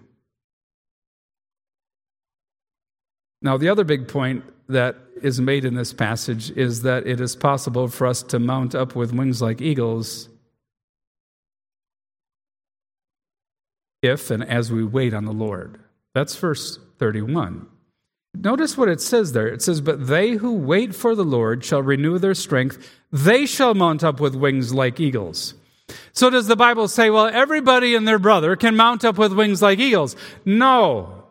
[3.42, 7.36] Now, the other big point that is made in this passage is that it is
[7.36, 10.28] possible for us to mount up with wings like eagles
[14.05, 15.78] if and as we wait on the Lord.
[16.14, 17.66] That's verse 31.
[18.34, 19.47] Notice what it says there.
[19.49, 22.90] It says, But they who wait for the Lord shall renew their strength.
[23.12, 25.55] They shall mount up with wings like eagles.
[26.12, 29.62] So does the Bible say, well, everybody and their brother can mount up with wings
[29.62, 30.16] like eagles?
[30.45, 31.24] No.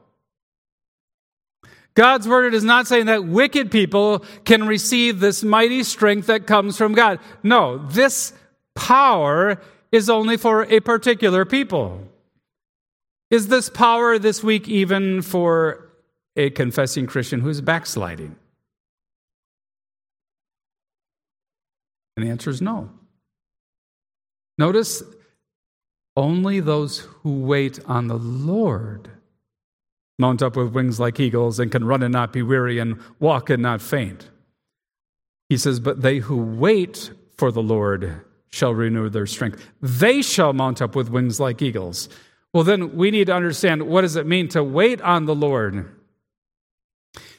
[1.95, 6.77] God's word is not saying that wicked people can receive this mighty strength that comes
[6.77, 7.19] from God.
[7.43, 8.33] No, this
[8.75, 9.61] power
[9.91, 12.01] is only for a particular people.
[13.29, 15.89] Is this power this week even for
[16.35, 18.35] a confessing Christian who's backsliding?
[22.15, 22.89] And the answer is no.
[24.57, 25.03] Notice
[26.15, 29.09] only those who wait on the Lord
[30.19, 33.49] mount up with wings like eagles and can run and not be weary and walk
[33.49, 34.29] and not faint.
[35.49, 39.67] He says, But they who wait for the Lord shall renew their strength.
[39.81, 42.09] They shall mount up with wings like eagles.
[42.53, 45.89] Well, then we need to understand what does it mean to wait on the Lord?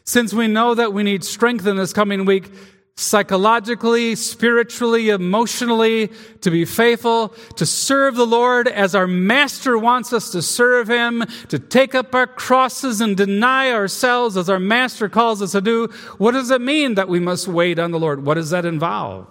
[0.04, 2.50] Since we know that we need strength in this coming week,
[2.96, 10.30] psychologically, spiritually, emotionally, to be faithful, to serve the Lord as our Master wants us
[10.30, 15.42] to serve Him, to take up our crosses and deny ourselves as our Master calls
[15.42, 15.88] us to do.
[16.18, 18.24] What does it mean that we must wait on the Lord?
[18.24, 19.26] What does that involve?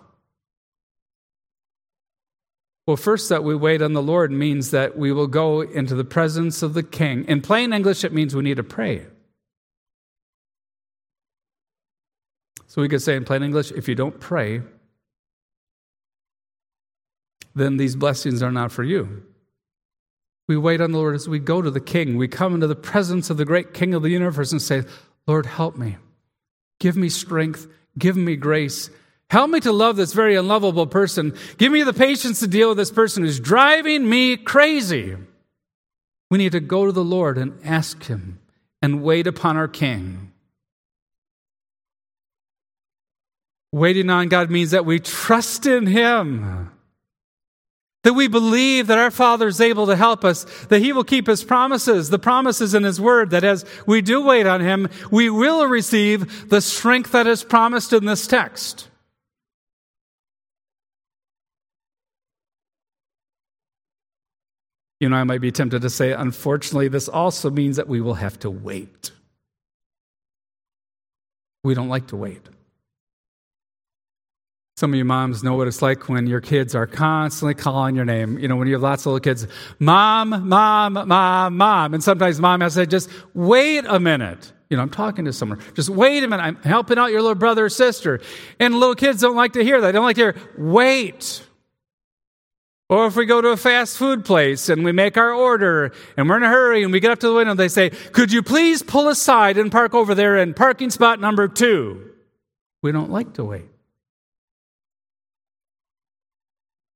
[2.85, 6.03] Well, first, that we wait on the Lord means that we will go into the
[6.03, 7.23] presence of the King.
[7.29, 9.05] In plain English, it means we need to pray.
[12.73, 14.63] So we could say in plain English if you don't pray,
[17.53, 19.21] then these blessings are not for you.
[20.47, 22.17] We wait on the Lord as we go to the King.
[22.17, 24.85] We come into the presence of the great King of the universe and say,
[25.27, 25.97] Lord, help me.
[26.79, 27.67] Give me strength.
[27.95, 28.89] Give me grace.
[29.29, 31.37] Help me to love this very unlovable person.
[31.59, 35.15] Give me the patience to deal with this person who's driving me crazy.
[36.31, 38.39] We need to go to the Lord and ask Him
[38.81, 40.32] and wait upon our King.
[43.73, 46.69] Waiting on God means that we trust in Him.
[48.03, 51.25] That we believe that our Father is able to help us, that He will keep
[51.25, 55.27] His promises, the promises in His Word, that as we do wait on Him, we
[55.31, 58.89] will receive the strength that is promised in this text.
[64.99, 68.13] You know, I might be tempted to say, unfortunately, this also means that we will
[68.13, 69.09] have to wait.
[71.63, 72.47] We don't like to wait.
[74.75, 78.05] Some of you moms know what it's like when your kids are constantly calling your
[78.05, 78.39] name.
[78.39, 79.45] You know, when you have lots of little kids,
[79.77, 81.93] mom, mom, mom, mom.
[81.93, 84.51] And sometimes mom has to say, just wait a minute.
[84.71, 85.61] You know, I'm talking to someone.
[85.75, 86.41] Just wait a minute.
[86.41, 88.19] I'm helping out your little brother or sister.
[88.59, 89.87] And little kids don't like to hear that.
[89.87, 91.43] They don't like to hear, wait.
[92.89, 96.27] Or if we go to a fast food place and we make our order and
[96.27, 98.41] we're in a hurry and we get up to the window, they say, Could you
[98.41, 102.09] please pull aside and park over there in parking spot number two?
[102.81, 103.72] We don't like to wait.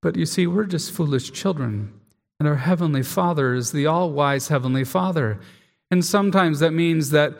[0.01, 1.93] But you see, we're just foolish children,
[2.39, 5.39] and our Heavenly Father is the all wise Heavenly Father.
[5.89, 7.33] And sometimes that means that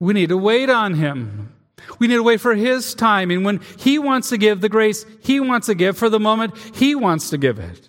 [0.00, 1.54] we need to wait on Him.
[1.98, 3.30] We need to wait for His time.
[3.30, 6.56] And when He wants to give the grace He wants to give for the moment
[6.74, 7.88] He wants to give it.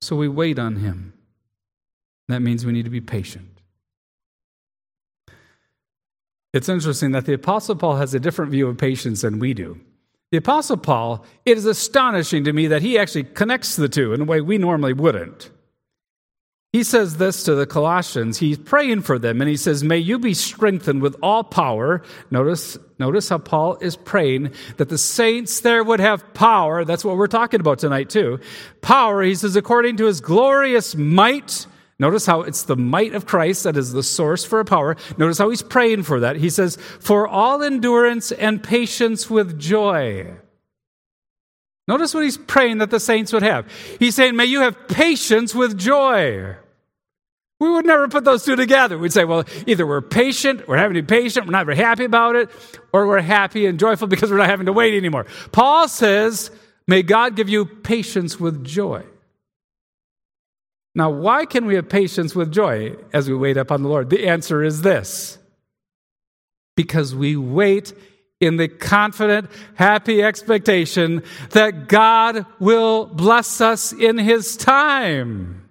[0.00, 1.12] So we wait on Him.
[2.28, 3.48] That means we need to be patient.
[6.52, 9.80] It's interesting that the Apostle Paul has a different view of patience than we do.
[10.32, 14.22] The Apostle Paul, it is astonishing to me that he actually connects the two in
[14.22, 15.50] a way we normally wouldn't.
[16.72, 18.38] He says this to the Colossians.
[18.38, 22.02] He's praying for them, and he says, May you be strengthened with all power.
[22.30, 26.86] Notice, notice how Paul is praying that the saints there would have power.
[26.86, 28.40] That's what we're talking about tonight, too.
[28.80, 31.66] Power, he says, according to his glorious might,
[31.98, 34.96] Notice how it's the might of Christ that is the source for a power.
[35.18, 36.36] Notice how he's praying for that.
[36.36, 40.34] He says, For all endurance and patience with joy.
[41.86, 43.70] Notice what he's praying that the saints would have.
[43.98, 46.56] He's saying, May you have patience with joy.
[47.62, 48.98] We would never put those two together.
[48.98, 52.04] We'd say, well, either we're patient, we're having to be patient, we're not very happy
[52.04, 52.50] about it,
[52.92, 55.26] or we're happy and joyful because we're not having to wait anymore.
[55.52, 56.50] Paul says,
[56.88, 59.04] May God give you patience with joy.
[60.94, 64.10] Now, why can we have patience with joy as we wait upon the Lord?
[64.10, 65.38] The answer is this
[66.76, 67.92] because we wait
[68.40, 75.68] in the confident, happy expectation that God will bless us in His time.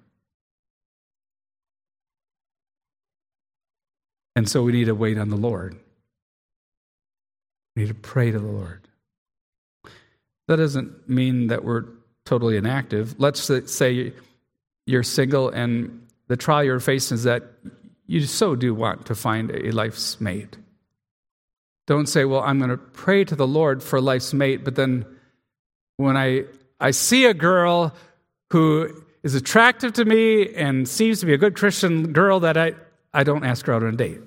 [4.36, 5.78] And so we need to wait on the Lord.
[7.76, 8.88] We need to pray to the Lord.
[10.48, 11.86] That doesn't mean that we're
[12.26, 13.20] totally inactive.
[13.20, 14.14] Let's say
[14.86, 17.44] you're single and the trial you're facing is that
[18.08, 20.58] you so do want to find a life's mate.
[21.88, 25.06] Don't say, well, I'm going to pray to the Lord for life's mate, but then
[25.98, 26.46] when I,
[26.80, 27.94] I see a girl
[28.52, 32.74] who is attractive to me and seems to be a good Christian girl that I,
[33.14, 34.22] I don't ask her out on a date.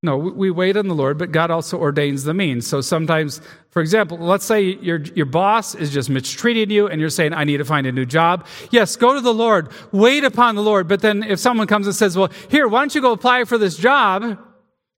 [0.00, 2.64] No, we wait on the Lord, but God also ordains the means.
[2.68, 3.40] So sometimes,
[3.70, 7.42] for example, let's say your, your boss is just mistreating you and you're saying, I
[7.42, 8.46] need to find a new job.
[8.70, 10.86] Yes, go to the Lord, wait upon the Lord.
[10.86, 13.58] But then if someone comes and says, Well, here, why don't you go apply for
[13.58, 14.38] this job?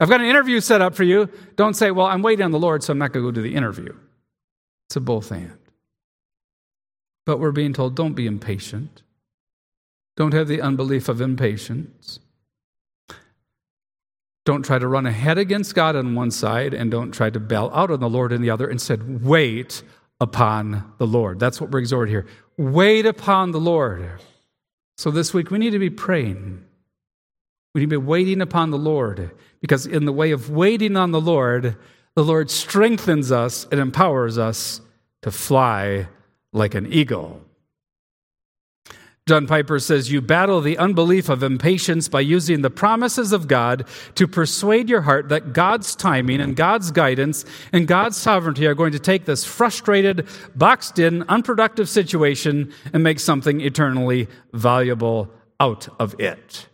[0.01, 1.31] I've got an interview set up for you.
[1.57, 3.41] Don't say, Well, I'm waiting on the Lord, so I'm not going to go to
[3.41, 3.95] the interview.
[4.89, 5.57] It's a both and.
[7.25, 9.03] But we're being told, Don't be impatient.
[10.19, 12.21] Don't have the unbelief of impatience.
[14.47, 17.71] Don't try to run ahead against God on one side and don't try to bail
[17.75, 18.69] out on the Lord on the other.
[18.69, 19.83] Instead, wait
[20.21, 21.39] upon the Lord.
[21.39, 22.27] That's what we're exhorted here.
[22.57, 24.11] Wait upon the Lord.
[24.97, 26.65] So this week we need to be praying.
[27.75, 29.31] We need to be waiting upon the Lord
[29.61, 31.77] because, in the way of waiting on the Lord,
[32.17, 34.81] the Lord strengthens us and empowers us
[35.23, 36.09] to fly
[36.53, 37.43] like an eagle.
[39.27, 43.87] John Piper says, You battle the unbelief of impatience by using the promises of God
[44.17, 48.93] to persuade your heart that God's timing and God's guidance and God's sovereignty are going
[48.93, 56.19] to take this frustrated, boxed in, unproductive situation and make something eternally valuable out of
[56.19, 56.67] it.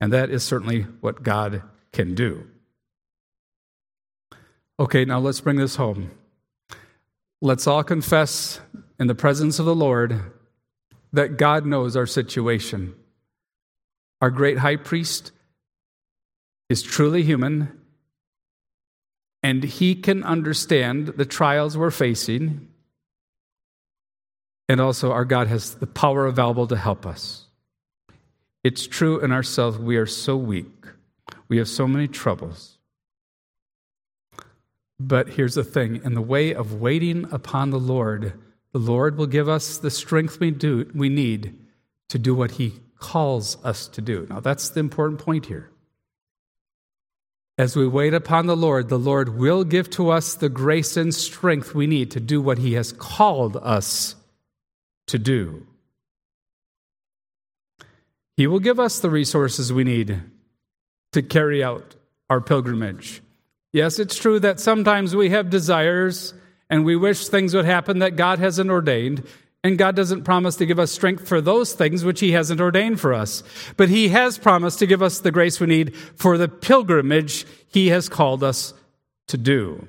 [0.00, 2.46] And that is certainly what God can do.
[4.80, 6.12] Okay, now let's bring this home.
[7.42, 8.60] Let's all confess
[8.98, 10.20] in the presence of the Lord
[11.12, 12.94] that God knows our situation.
[14.20, 15.32] Our great high priest
[16.68, 17.78] is truly human,
[19.42, 22.68] and he can understand the trials we're facing.
[24.68, 27.46] And also, our God has the power available to help us.
[28.64, 30.86] It's true in ourselves, we are so weak,
[31.48, 32.76] we have so many troubles.
[35.00, 38.32] But here's the thing in the way of waiting upon the Lord,
[38.78, 41.58] the Lord will give us the strength we, do, we need
[42.08, 44.26] to do what He calls us to do.
[44.30, 45.70] Now, that's the important point here.
[47.56, 51.12] As we wait upon the Lord, the Lord will give to us the grace and
[51.12, 54.14] strength we need to do what He has called us
[55.08, 55.66] to do.
[58.36, 60.22] He will give us the resources we need
[61.14, 61.96] to carry out
[62.30, 63.22] our pilgrimage.
[63.72, 66.32] Yes, it's true that sometimes we have desires
[66.70, 69.26] and we wish things would happen that God hasn't ordained.
[69.64, 73.00] And God doesn't promise to give us strength for those things which He hasn't ordained
[73.00, 73.42] for us.
[73.76, 77.88] But He has promised to give us the grace we need for the pilgrimage He
[77.88, 78.72] has called us
[79.26, 79.86] to do.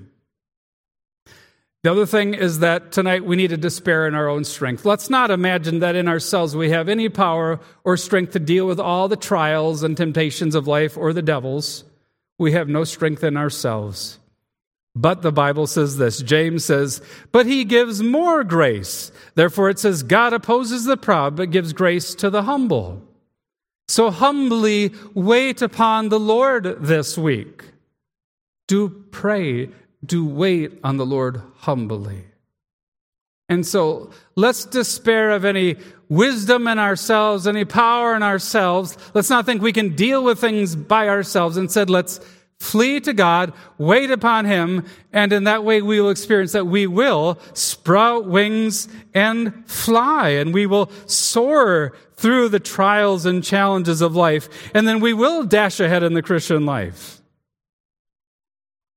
[1.84, 4.86] The other thing is that tonight we need to despair in our own strength.
[4.86, 8.82] Let's not imagine that in ourselves we have any power or strength to deal with
[8.82, 11.86] all the trials and temptations of life or the devils.
[12.38, 14.19] We have no strength in ourselves.
[15.00, 19.14] But the Bible says this James says, But he gives more grace.
[19.34, 23.02] Therefore, it says, God opposes the proud, but gives grace to the humble.
[23.88, 27.64] So humbly wait upon the Lord this week.
[28.68, 29.70] Do pray,
[30.06, 32.26] do wait on the Lord humbly.
[33.48, 35.78] And so let's despair of any
[36.10, 38.98] wisdom in ourselves, any power in ourselves.
[39.14, 41.56] Let's not think we can deal with things by ourselves.
[41.56, 42.20] Instead, let's
[42.60, 46.88] Flee to God, wait upon Him, and in that way we will experience that we
[46.88, 54.16] will sprout wings and fly, and we will soar through the trials and challenges of
[54.16, 57.22] life, and then we will dash ahead in the Christian life.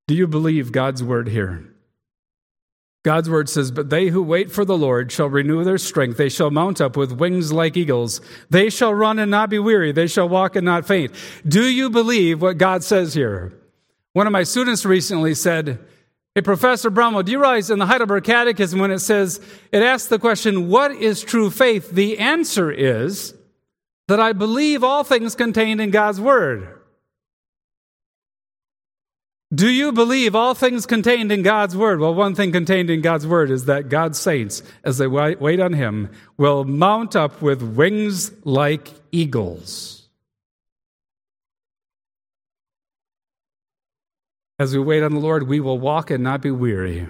[0.09, 1.72] Do you believe God's word here?
[3.05, 6.17] God's word says, But they who wait for the Lord shall renew their strength.
[6.17, 8.21] They shall mount up with wings like eagles.
[8.49, 9.91] They shall run and not be weary.
[9.93, 11.13] They shall walk and not faint.
[11.47, 13.53] Do you believe what God says here?
[14.13, 15.81] One of my students recently said,
[16.35, 19.41] Hey, Professor Brumwell, do you realize in the Heidelberg Catechism when it says,
[19.71, 21.91] it asks the question, What is true faith?
[21.91, 23.35] The answer is
[24.07, 26.82] that I believe all things contained in God's word.
[29.55, 32.01] Do you believe all things contained in God's word?
[32.01, 35.75] Well, one thing contained in God's word is that God's saints, as they wait on
[35.75, 40.09] him, will mount up with wings like eagles.
[44.59, 47.09] As we wait on the Lord, we will walk and not be weary.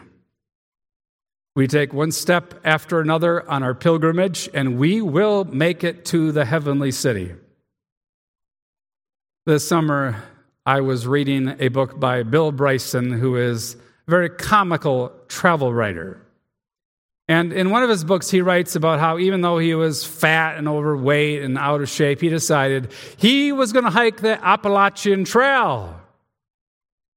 [1.54, 6.32] We take one step after another on our pilgrimage, and we will make it to
[6.32, 7.34] the heavenly city.
[9.44, 10.22] This summer,
[10.64, 13.74] I was reading a book by Bill Bryson, who is
[14.06, 16.20] a very comical travel writer.
[17.26, 20.58] And in one of his books, he writes about how even though he was fat
[20.58, 25.24] and overweight and out of shape, he decided he was going to hike the Appalachian
[25.24, 25.98] Trail.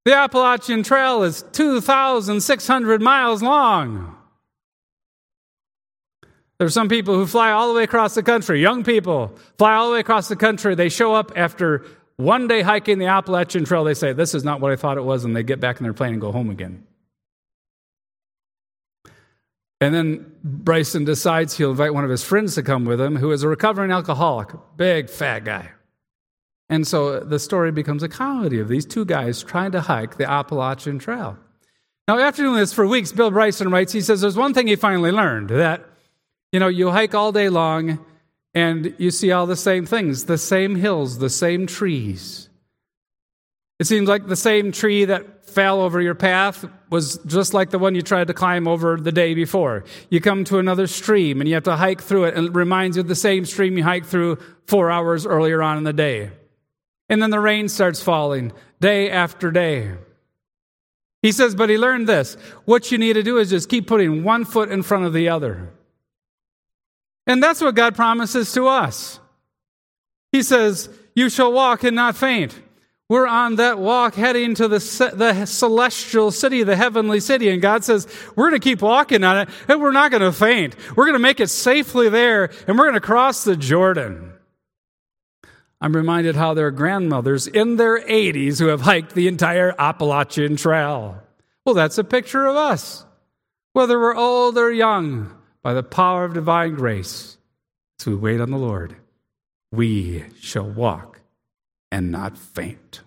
[0.06, 4.16] The Appalachian Trail is 2,600 miles long.
[6.58, 9.76] There are some people who fly all the way across the country, young people fly
[9.76, 10.74] all the way across the country.
[10.74, 11.86] They show up after
[12.18, 15.03] one day hiking the Appalachian Trail, they say, This is not what I thought it
[15.03, 16.86] was, and they get back in their plane and go home again.
[19.82, 23.32] And then Bryson decides he'll invite one of his friends to come with him, who
[23.32, 25.72] is a recovering alcoholic, big fat guy.
[26.70, 30.30] And so the story becomes a comedy of these two guys trying to hike the
[30.30, 31.38] Appalachian Trail.
[32.07, 34.76] Now, after doing this for weeks, Bill Bryson writes, he says, There's one thing he
[34.76, 35.84] finally learned that,
[36.51, 38.03] you know, you hike all day long
[38.56, 42.49] and you see all the same things the same hills, the same trees.
[43.78, 47.80] It seems like the same tree that fell over your path was just like the
[47.80, 49.84] one you tried to climb over the day before.
[50.10, 52.95] You come to another stream and you have to hike through it, and it reminds
[52.95, 56.32] you of the same stream you hiked through four hours earlier on in the day.
[57.10, 59.95] And then the rain starts falling day after day.
[61.22, 62.36] He says, but he learned this.
[62.64, 65.30] What you need to do is just keep putting one foot in front of the
[65.30, 65.74] other.
[67.28, 69.19] And that's what God promises to us.
[70.32, 72.59] He says, You shall walk and not faint.
[73.07, 74.80] We're on that walk heading to the,
[75.15, 77.49] the celestial city, the heavenly city.
[77.49, 80.32] And God says, We're going to keep walking on it, and we're not going to
[80.32, 80.76] faint.
[80.95, 84.32] We're going to make it safely there, and we're going to cross the Jordan.
[85.82, 90.55] I'm reminded how there are grandmothers in their 80s who have hiked the entire Appalachian
[90.55, 91.21] Trail.
[91.63, 93.05] Well, that's a picture of us.
[93.73, 95.34] Whether we're old or young,
[95.66, 97.39] by the power of divine grace,
[97.99, 98.97] as we wait on the Lord,
[99.72, 101.22] we shall walk
[101.91, 103.01] and not faint.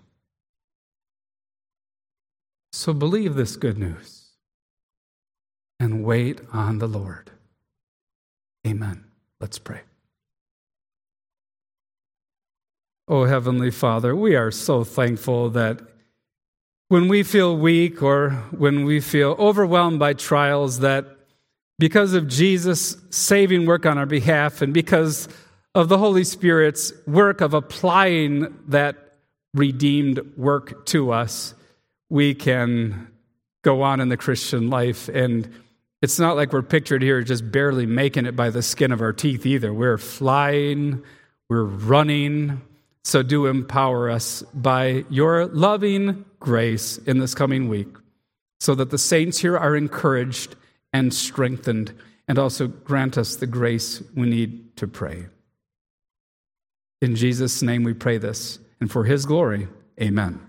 [2.72, 4.30] So believe this good news
[5.78, 7.30] and wait on the Lord.
[8.66, 9.04] Amen.
[9.38, 9.82] Let's pray.
[13.06, 15.80] Oh, Heavenly Father, we are so thankful that
[16.88, 21.17] when we feel weak or when we feel overwhelmed by trials, that
[21.78, 25.28] because of Jesus' saving work on our behalf and because
[25.74, 28.96] of the Holy Spirit's work of applying that
[29.54, 31.54] redeemed work to us,
[32.10, 33.08] we can
[33.62, 35.08] go on in the Christian life.
[35.08, 35.48] And
[36.02, 39.12] it's not like we're pictured here just barely making it by the skin of our
[39.12, 39.72] teeth either.
[39.72, 41.02] We're flying,
[41.48, 42.60] we're running.
[43.04, 47.88] So do empower us by your loving grace in this coming week
[48.60, 50.56] so that the saints here are encouraged
[50.92, 51.92] and strengthened,
[52.26, 55.26] and also grant us the grace we need to pray.
[57.00, 59.68] In Jesus' name we pray this, and for his glory,
[60.00, 60.47] amen.